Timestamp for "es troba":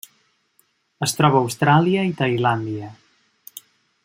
1.07-1.37